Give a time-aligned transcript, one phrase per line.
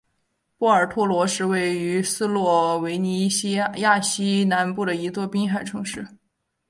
[0.57, 3.29] 波尔托罗是位于斯洛维尼
[3.77, 6.07] 亚西南部的一座滨海城市。